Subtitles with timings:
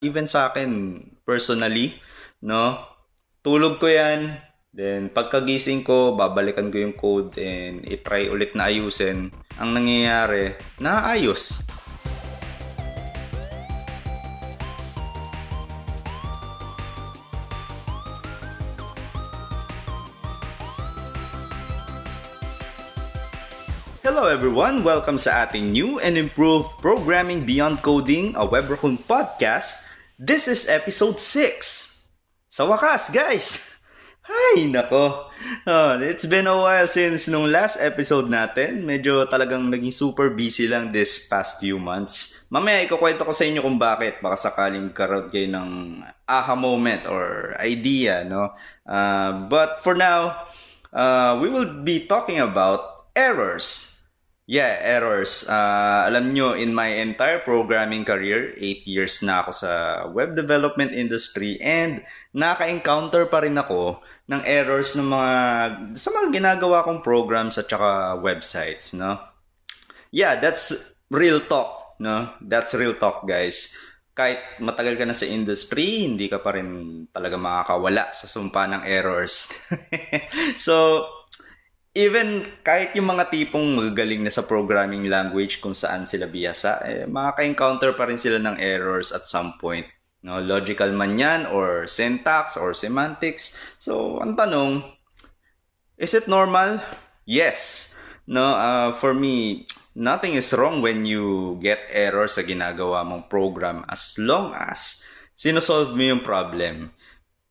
[0.00, 0.96] Even sa akin,
[1.28, 1.92] personally,
[2.40, 2.80] no?
[3.44, 4.40] Tulog ko yan,
[4.72, 9.28] then pagkagising ko, babalikan ko yung code and i-try ulit na ayusin.
[9.60, 11.68] Ang nangyayari, naayos.
[24.30, 24.86] Everyone!
[24.86, 29.90] Welcome sa ating new and improved Programming Beyond Coding, a Web Raccoon podcast.
[30.22, 32.06] This is episode 6.
[32.46, 33.74] Sa wakas, guys!
[34.54, 35.34] Ay, nako.
[35.66, 38.86] Oh, it's been a while since nung last episode natin.
[38.86, 42.46] Medyo talagang naging super busy lang this past few months.
[42.54, 44.22] Mamaya ikukwento ko sa inyo kung bakit.
[44.22, 48.54] Baka sakaling karoon kayo ng aha moment or idea, no?
[48.86, 50.46] Uh, but for now,
[50.94, 53.99] uh, we will be talking about errors
[54.50, 55.46] Yeah, errors.
[55.46, 59.70] Uh, alam nyo, in my entire programming career, 8 years na ako sa
[60.10, 62.02] web development industry and
[62.34, 65.34] naka-encounter pa rin ako ng errors ng mga
[65.94, 69.22] sa mga ginagawa kong programs at saka websites, no?
[70.10, 72.34] Yeah, that's real talk, no?
[72.42, 73.78] That's real talk, guys.
[74.18, 78.82] Kahit matagal ka na sa industry, hindi ka pa rin talaga makakawala sa sumpa ng
[78.82, 79.46] errors.
[80.66, 81.06] so,
[81.94, 87.04] even kahit yung mga tipong magagaling na sa programming language kung saan sila biyasa, eh,
[87.10, 89.86] makaka-encounter pa rin sila ng errors at some point.
[90.20, 93.56] No, logical man yan or syntax or semantics.
[93.80, 94.84] So, ang tanong,
[95.96, 96.78] is it normal?
[97.24, 97.96] Yes.
[98.28, 99.64] No, uh, for me,
[99.96, 105.02] nothing is wrong when you get errors sa ginagawa mong program as long as
[105.34, 106.92] sinosolve mo yung problem.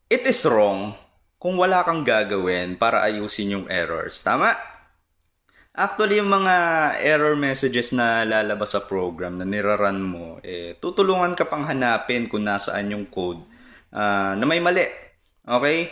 [0.08, 0.96] It is wrong
[1.40, 4.20] kung wala kang gagawin para ayusin yung errors.
[4.20, 4.54] Tama?
[5.72, 6.56] Actually, yung mga
[7.00, 12.44] error messages na lalabas sa program na niraran mo, eh, tutulungan ka pang hanapin kung
[12.44, 13.40] nasaan yung code
[13.96, 14.84] uh, na may mali.
[15.48, 15.88] Okay?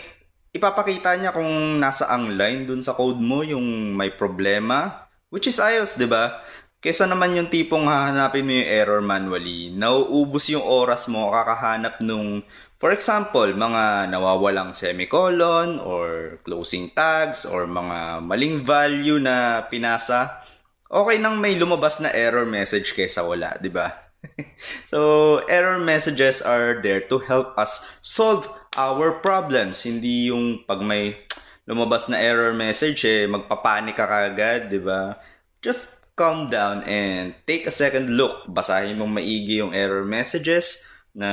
[0.51, 5.63] Ipapakita niya kung nasa ang line dun sa code mo yung may problema, which is
[5.63, 6.43] ayos, di ba?
[6.83, 12.43] Kesa naman yung tipong hahanapin mo yung error manually, nauubos yung oras mo kakahanap nung
[12.77, 20.45] For example, mga nawawalang semicolon or closing tags or mga maling value na pinasa,
[20.85, 23.97] okay nang may lumabas na error message kaysa wala, di ba?
[24.93, 28.45] so, error messages are there to help us solve
[28.77, 29.81] our problems.
[29.81, 31.17] Hindi yung pag may
[31.65, 35.17] lumabas na error message, eh, magpapanik ka kagad, di ba?
[35.65, 38.45] Just calm down and take a second look.
[38.45, 40.85] Basahin mong maigi yung error messages
[41.17, 41.29] na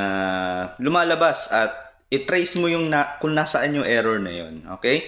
[0.80, 4.64] lumalabas at i-trace mo yung na, kung nasaan yung error na yun.
[4.80, 5.04] Okay?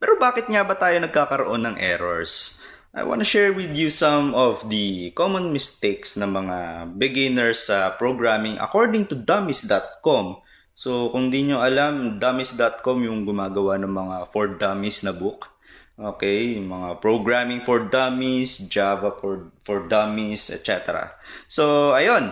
[0.00, 2.64] Pero bakit nga ba tayo nagkakaroon ng errors?
[2.96, 6.58] I want to share with you some of the common mistakes ng mga
[6.96, 10.40] beginners sa programming according to dummies.com.
[10.72, 15.50] So, kung di nyo alam, dummies.com yung gumagawa ng mga for dummies na book.
[15.98, 21.10] Okay, yung mga programming for dummies, Java for for dummies, etc.
[21.50, 22.30] So, ayun,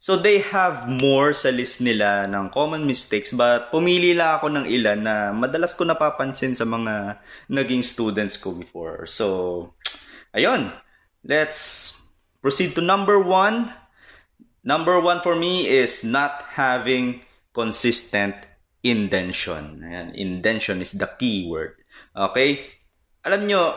[0.00, 4.64] So they have more sa list nila ng common mistakes but pumili lang ako ng
[4.64, 7.20] ilan na madalas ko napapansin sa mga
[7.52, 9.04] naging students ko before.
[9.04, 9.76] So,
[10.32, 10.72] ayun.
[11.20, 12.00] Let's
[12.40, 13.76] proceed to number one.
[14.64, 17.20] Number one for me is not having
[17.52, 18.32] consistent
[18.80, 19.84] indention.
[19.84, 21.76] Ayan, indention is the key word.
[22.16, 22.72] Okay?
[23.24, 23.76] Alam nyo,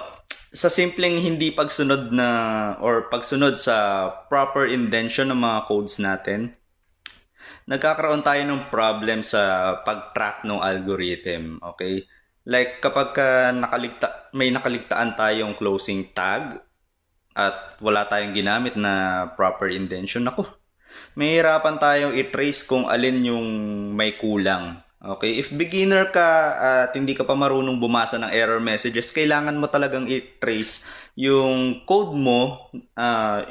[0.53, 2.30] sa simpleng hindi pagsunod na
[2.78, 6.53] or pagsunod sa proper indention ng mga codes natin,
[7.66, 11.58] nagkakaroon tayo ng problem sa pag-track ng algorithm.
[11.74, 12.06] Okay?
[12.46, 16.62] Like kapag ka nakaligta, may nakaligtaan tayong closing tag
[17.34, 20.46] at wala tayong ginamit na proper indention, ako,
[21.18, 23.47] may hirapan tayong i-trace kung alin yung
[23.97, 29.12] may kulang Okay, if beginner ka at hindi ka pa marunong bumasa ng error messages,
[29.12, 30.88] kailangan mo talagang i-trace
[31.19, 33.44] yung code mo, uh,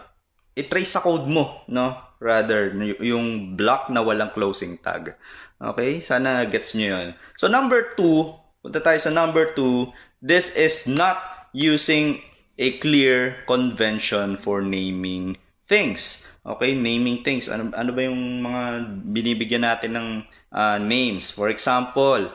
[0.57, 1.93] i-trace sa code mo, no?
[2.25, 2.73] Rather,
[3.05, 5.13] yung block na walang closing tag.
[5.61, 7.09] Okay, sana gets nyo yun.
[7.37, 8.33] So number two,
[8.65, 9.93] punta tayo sa number two,
[10.25, 12.25] this is not using
[12.57, 15.37] a clear convention for naming
[15.73, 16.29] things.
[16.45, 17.49] Okay, naming things.
[17.49, 18.63] Ano, ano ba yung mga
[19.09, 20.09] binibigyan natin ng
[20.53, 21.33] uh, names.
[21.33, 22.29] For example,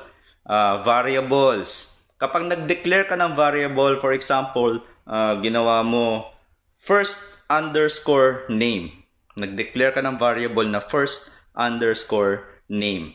[0.50, 2.02] uh, variables.
[2.18, 6.34] Kapag nag-declare ka ng variable, for example, uh, ginawa mo
[6.82, 8.90] first underscore name.
[9.38, 13.14] Nag-declare ka ng variable na first underscore name.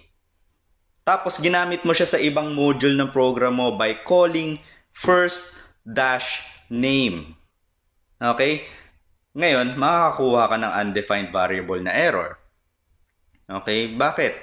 [1.02, 4.62] Tapos ginamit mo siya sa ibang module ng program mo by calling
[4.94, 7.34] first dash name.
[8.22, 8.62] Okay?
[9.32, 12.36] Ngayon, makakakuha ka ng undefined variable na error.
[13.48, 13.88] Okay?
[13.96, 14.34] Bakit?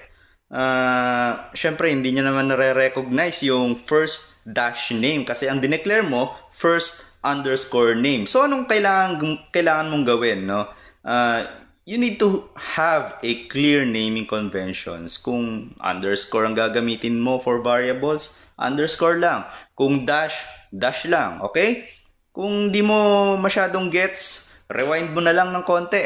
[0.50, 7.22] Uh, Siyempre, hindi niya naman nare-recognize yung first dash name kasi ang dineclare mo, first
[7.22, 8.26] underscore name.
[8.26, 10.50] So, anong kailangan, kailangan mong gawin?
[10.50, 10.74] No?
[11.06, 11.46] Uh,
[11.86, 15.22] you need to have a clear naming conventions.
[15.22, 19.46] Kung underscore ang gagamitin mo for variables, underscore lang.
[19.78, 20.34] Kung dash,
[20.74, 21.46] dash lang.
[21.46, 21.86] Okay?
[22.34, 26.06] Kung di mo masyadong gets, rewind mo na lang ng konti.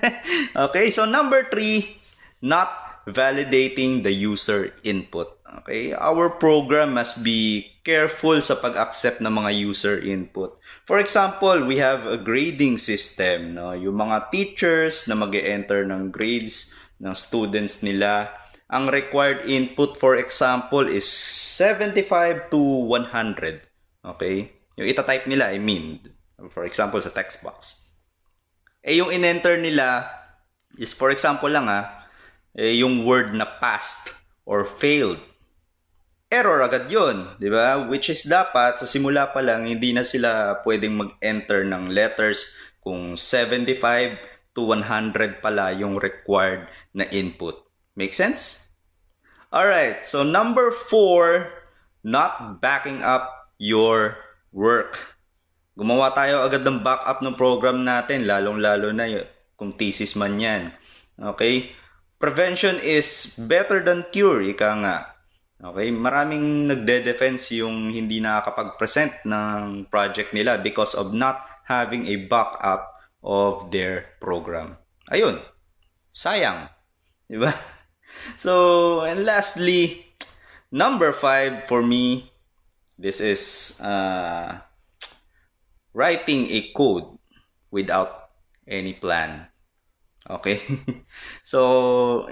[0.68, 0.92] okay?
[0.92, 1.96] So, number three,
[2.44, 2.68] not
[3.08, 5.32] validating the user input.
[5.64, 5.96] Okay?
[5.96, 10.56] Our program must be careful sa pag-accept ng mga user input.
[10.84, 13.56] For example, we have a grading system.
[13.56, 13.72] No?
[13.72, 18.32] Yung mga teachers na mag enter ng grades ng students nila,
[18.68, 23.64] ang required input, for example, is 75 to 100.
[24.04, 24.52] Okay?
[24.76, 26.00] Yung ita-type nila, I mean,
[26.52, 27.83] for example, sa text box.
[28.84, 30.04] Eh, yung in-enter nila
[30.76, 32.04] is, for example lang ah,
[32.52, 34.12] eh, yung word na past
[34.44, 35.16] or failed.
[36.28, 37.80] Error agad yon, di ba?
[37.88, 43.16] Which is dapat sa simula pa lang hindi na sila pwedeng mag-enter ng letters kung
[43.16, 44.20] 75
[44.52, 47.56] to 100 pala yung required na input.
[47.96, 48.68] Make sense?
[49.48, 54.20] Alright, so number 4, not backing up your
[54.52, 55.13] work.
[55.74, 59.26] Gumawa tayo agad ng backup ng program natin, lalong-lalo na
[59.58, 60.70] kung thesis man yan.
[61.18, 61.74] Okay?
[62.24, 64.96] prevention is better than cure, ika nga.
[65.60, 72.96] Okay, maraming nagde-defense yung hindi nakakapag-present ng project nila because of not having a backup
[73.20, 74.80] of their program.
[75.12, 75.36] Ayun.
[76.16, 76.72] Sayang.
[77.28, 77.52] Di ba?
[78.40, 80.00] So, and lastly,
[80.72, 82.30] number five for me,
[82.96, 84.64] this is uh,
[85.94, 87.06] writing a code
[87.70, 88.34] without
[88.66, 89.46] any plan.
[90.26, 90.60] Okay?
[91.46, 91.60] so,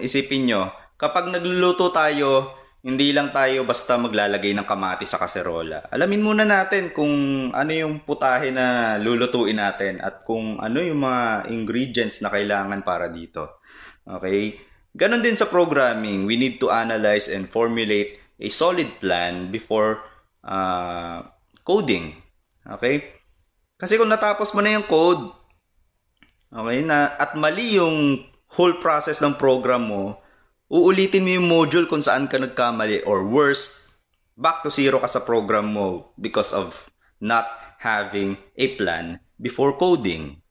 [0.03, 0.69] isipin nyo,
[0.99, 5.87] kapag nagluluto tayo, hindi lang tayo basta maglalagay ng kamati sa kaserola.
[5.94, 7.14] Alamin muna natin kung
[7.55, 13.06] ano yung putahe na lulutuin natin at kung ano yung mga ingredients na kailangan para
[13.06, 13.62] dito.
[14.03, 14.59] Okay?
[14.99, 16.26] Ganon din sa programming.
[16.26, 20.03] We need to analyze and formulate a solid plan before
[20.43, 21.23] uh,
[21.62, 22.19] coding.
[22.67, 23.21] Okay?
[23.82, 25.43] Kasi kung natapos mo na yung code,
[26.52, 30.20] Okay, na at mali yung whole process ng program mo,
[30.69, 33.96] uulitin mo yung module kung saan ka nagkamali or worse,
[34.37, 36.93] back to zero ka sa program mo because of
[37.25, 37.49] not
[37.81, 40.44] having a plan before coding.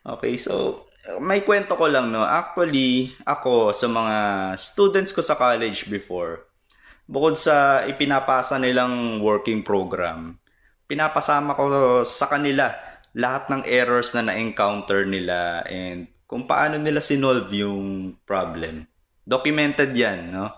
[0.00, 0.88] Okay, so
[1.20, 2.24] may kwento ko lang no.
[2.24, 4.16] Actually, ako sa mga
[4.56, 6.48] students ko sa college before,
[7.04, 10.40] bukod sa ipinapasa nilang working program,
[10.84, 11.64] pinapasama ko
[12.04, 12.74] sa kanila
[13.14, 18.88] lahat ng errors na na-encounter nila and kung paano nila sinolve yung problem.
[19.22, 20.50] Documented yan, no?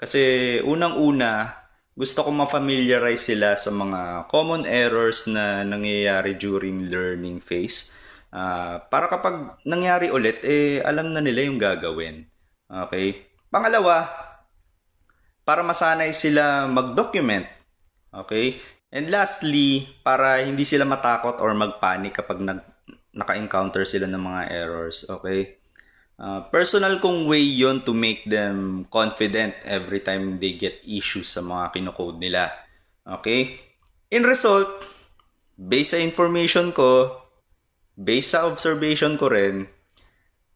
[0.00, 1.60] Kasi unang-una,
[1.92, 7.92] gusto ko ma-familiarize sila sa mga common errors na nangyayari during learning phase.
[8.32, 12.24] Uh, para kapag nangyari ulit, eh, alam na nila yung gagawin.
[12.64, 13.28] Okay?
[13.52, 14.08] Pangalawa,
[15.44, 17.44] para masanay sila mag-document.
[18.08, 18.56] Okay?
[18.90, 22.60] And lastly, para hindi sila matakot or magpanic kapag nag,
[23.14, 25.58] naka-encounter sila ng mga errors, okay?
[26.20, 31.40] Uh, personal kong way yon to make them confident every time they get issues sa
[31.40, 32.52] mga kinocode nila.
[33.08, 33.56] Okay?
[34.12, 34.68] In result,
[35.56, 37.24] based sa information ko,
[37.96, 39.64] based sa observation ko rin,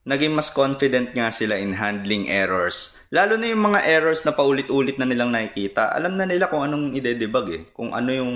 [0.05, 3.01] naging mas confident nga sila in handling errors.
[3.09, 6.93] Lalo na yung mga errors na paulit-ulit na nilang nakikita, alam na nila kung anong
[6.93, 8.33] ide-debug eh, kung ano yung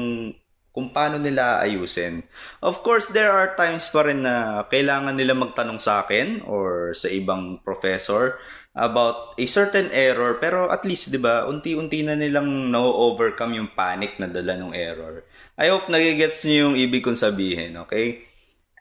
[0.73, 2.23] kung paano nila ayusin.
[2.63, 7.11] Of course, there are times pa rin na kailangan nila magtanong sa akin or sa
[7.11, 8.39] ibang professor
[8.79, 14.23] about a certain error pero at least 'di ba unti-unti na nilang na-overcome yung panic
[14.23, 15.27] na dala ng error.
[15.59, 18.28] I hope nagigets niyo yung ibig kong sabihin, okay?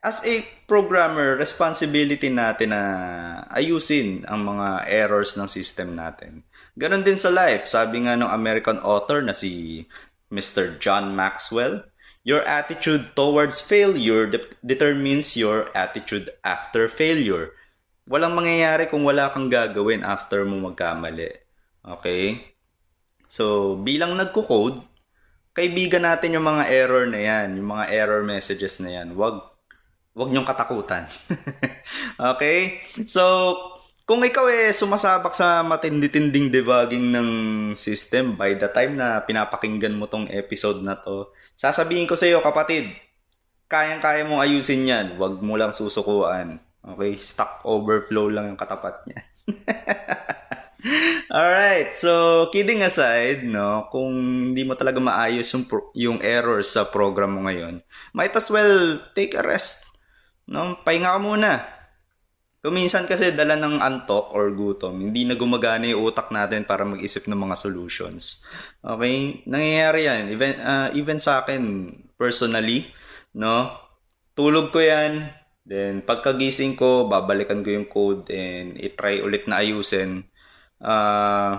[0.08, 0.40] As a
[0.72, 2.84] programmer, responsibility natin na
[3.52, 6.48] ayusin ang mga errors ng system natin.
[6.80, 7.68] Ganon din sa life.
[7.68, 9.84] Sabi nga ng American author na si
[10.32, 10.80] Mr.
[10.80, 11.84] John Maxwell,
[12.24, 17.52] your attitude towards failure de- determines your attitude after failure.
[18.08, 21.36] Walang mangyayari kung wala kang gagawin after mo magkamali.
[21.84, 22.56] Okay?
[23.28, 24.80] So, bilang nagko-code,
[25.52, 29.12] kaibigan natin yung mga error na yan, yung mga error messages na yan.
[29.20, 29.57] Wag
[30.18, 31.06] Huwag niyong katakutan.
[32.34, 32.82] okay?
[33.06, 33.54] So,
[34.10, 37.30] kung ikaw eh sumasabak sa matindi-tinding debugging ng
[37.78, 42.42] system by the time na pinapakinggan mo tong episode na to, sasabihin ko sa iyo
[42.42, 42.90] kapatid,
[43.70, 45.06] kayang-kaya mong ayusin yan.
[45.22, 46.58] Huwag mo lang susukuan.
[46.82, 47.22] Okay?
[47.22, 49.22] Stock overflow lang yung katapat niya.
[51.28, 54.14] Alright, so kidding aside, no, kung
[54.54, 57.84] hindi mo talaga maayos yung, pro- yung errors sa program mo ngayon,
[58.16, 59.92] might as well take a rest.
[60.48, 60.80] No?
[60.82, 61.51] Pahinga ka muna.
[62.63, 66.84] Kung minsan kasi dala ng antok or gutom, hindi na gumagana yung utak natin para
[66.84, 68.44] mag-isip ng mga solutions.
[68.82, 69.46] Okay?
[69.46, 70.24] Nangyayari yan.
[70.34, 72.89] Even, uh, even sa akin, personally,
[73.38, 73.72] no?
[74.34, 75.32] Tulog ko yan,
[75.63, 80.25] then pagkagising ko, babalikan ko yung code and i-try ulit na ayusin
[80.82, 81.51] uh,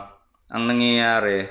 [0.49, 1.47] ang nangyayari,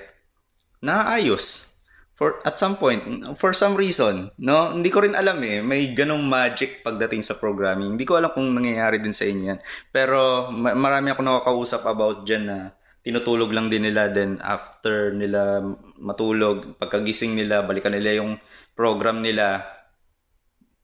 [0.82, 1.76] naayos.
[2.18, 3.06] For, at some point,
[3.38, 4.74] for some reason, no?
[4.74, 5.62] Hindi ko rin alam eh.
[5.62, 7.94] May ganong magic pagdating sa programming.
[7.94, 9.62] Hindi ko alam kung nangyayari din sa inyo.
[9.94, 12.58] Pero marami ako nakakausap about dyan na
[13.06, 14.10] tinutulog lang din nila.
[14.10, 15.62] Then after nila
[16.02, 18.42] matulog, pagkagising nila, balikan nila yung
[18.74, 19.62] program nila,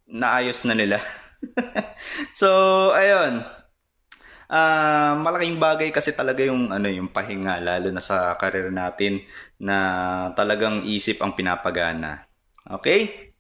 [0.05, 1.01] naayos na nila.
[2.39, 2.47] so,
[2.93, 3.41] ayun
[4.53, 9.25] uh, malaking bagay kasi talaga yung ano yung pahinga lalo na sa career natin
[9.57, 9.77] na
[10.37, 12.29] talagang isip ang pinapagana.
[12.69, 13.33] Okay?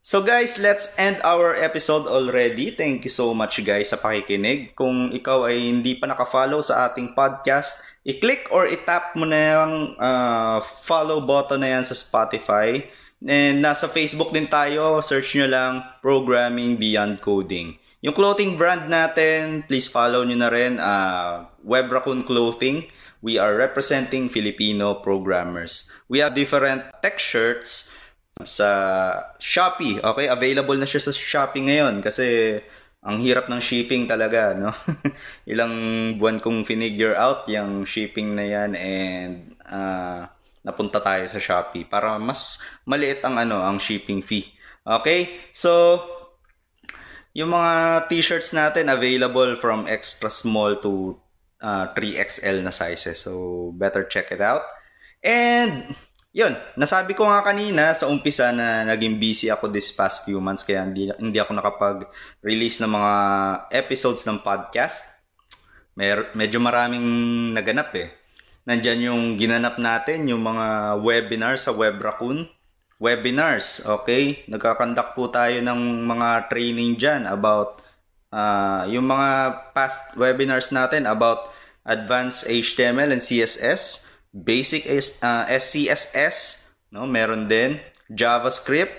[0.00, 2.72] So guys, let's end our episode already.
[2.72, 4.72] Thank you so much guys sa pakikinig.
[4.72, 9.74] Kung ikaw ay hindi pa naka-follow sa ating podcast, i-click or i-tap mo na yung
[10.00, 12.80] uh, follow button na yan sa Spotify.
[13.20, 17.76] And nasa Facebook din tayo, search nyo lang Programming Beyond Coding.
[17.98, 22.86] Yung clothing brand natin, please follow nyo na rin, uh, Web Raccoon Clothing.
[23.18, 25.90] We are representing Filipino programmers.
[26.06, 27.90] We have different tech shirts
[28.46, 28.70] sa
[29.42, 29.98] Shopee.
[29.98, 32.58] Okay, available na siya sa Shopee ngayon kasi
[33.02, 34.70] ang hirap ng shipping talaga, no?
[35.50, 35.74] Ilang
[36.22, 40.30] buwan kong finigure out yung shipping na yan and uh,
[40.62, 44.46] napunta tayo sa Shopee para mas maliit ang ano, ang shipping fee.
[44.86, 45.50] Okay?
[45.50, 45.98] So,
[47.36, 51.16] yung mga t-shirts natin available from extra small to
[51.60, 53.20] uh, 3XL na sizes.
[53.20, 54.64] So, better check it out.
[55.20, 55.92] And,
[56.32, 60.62] yun, nasabi ko nga kanina sa umpisa na naging busy ako this past few months
[60.62, 63.14] kaya hindi, hindi ako nakapag-release ng mga
[63.74, 65.02] episodes ng podcast.
[65.98, 67.04] Mer- medyo maraming
[67.52, 68.14] naganap eh.
[68.68, 72.46] Nandyan yung ginanap natin, yung mga webinar sa Web Raccoon
[72.98, 73.82] webinars.
[73.86, 74.44] Okay?
[74.50, 77.82] Nagkakandak po tayo ng mga training dyan about
[78.34, 79.30] uh, yung mga
[79.72, 81.50] past webinars natin about
[81.88, 84.84] advanced HTML and CSS, basic
[85.24, 87.08] uh, SCSS, no?
[87.08, 87.80] meron din,
[88.12, 88.92] JavaScript,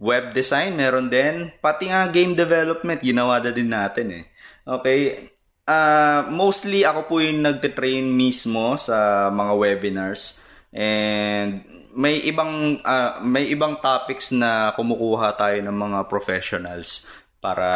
[0.00, 4.24] web design, meron din, pati nga game development, ginawa na din natin eh.
[4.64, 5.28] Okay?
[5.62, 13.52] Uh, mostly ako po yung nagte-train mismo sa mga webinars and may ibang uh, may
[13.52, 17.68] ibang topics na kumukuha tayo ng mga professionals para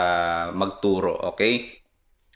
[0.56, 1.82] magturo, okay?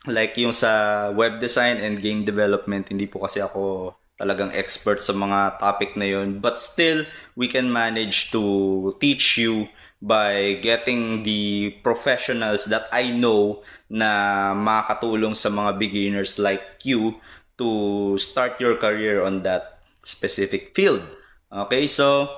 [0.08, 5.16] Like yung sa web design and game development, hindi po kasi ako talagang expert sa
[5.16, 6.44] mga topic na yun.
[6.44, 9.68] But still, we can manage to teach you
[10.00, 17.20] by getting the professionals that I know na makakatulong sa mga beginners like you
[17.60, 21.04] to start your career on that specific field.
[21.50, 22.30] Okay, so,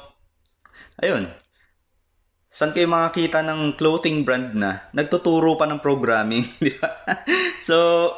[0.96, 1.28] ayun.
[2.48, 6.96] Saan kayo makakita ng clothing brand na nagtuturo pa ng programming, di ba?
[7.60, 8.08] so,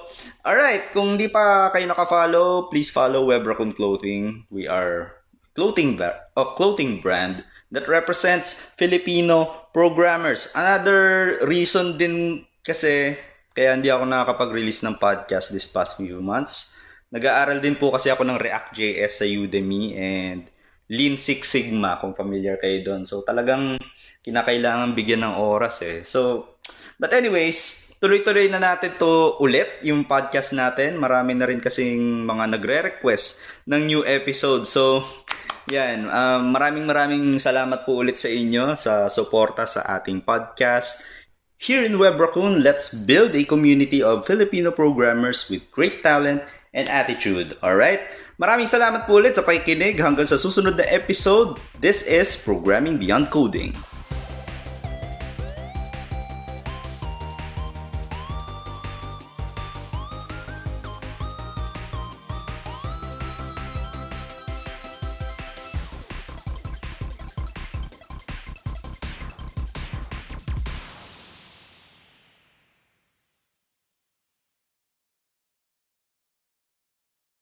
[0.47, 4.47] alright, kung di pa kayo naka-follow, please follow Web Raccoon Clothing.
[4.55, 5.19] We are
[5.59, 7.43] clothing, a clothing brand
[7.75, 10.55] that represents Filipino programmers.
[10.55, 13.19] Another reason din kasi
[13.51, 16.79] kaya hindi ako nakakapag-release ng podcast this past few months.
[17.11, 20.54] Nag-aaral din po kasi ako ng React.js sa Udemy and
[20.93, 23.09] Lean Six Sigma kung familiar kayo doon.
[23.09, 23.81] So talagang
[24.21, 26.05] kinakailangan bigyan ng oras eh.
[26.05, 26.53] So
[27.01, 31.01] but anyways, tuloy-tuloy na natin to ulit yung podcast natin.
[31.01, 34.69] Marami na rin kasing mga nagre-request ng new episode.
[34.69, 35.05] So
[35.73, 41.01] yan, um, maraming maraming salamat po ulit sa inyo sa suporta sa ating podcast.
[41.57, 46.45] Here in Web Raccoon, let's build a community of Filipino programmers with great talent
[46.77, 47.57] and attitude.
[47.65, 48.05] All right?
[48.35, 51.55] Maraming salamat po ulit sa pakikinig hanggang sa susunod na episode.
[51.79, 53.94] This is Programming Beyond Coding.